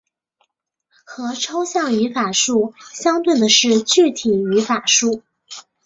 [1.05, 5.21] 和抽象语法树相对的是具体语法树。